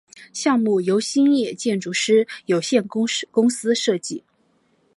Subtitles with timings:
[0.33, 4.23] 项目由兴业建筑师有限公司设计。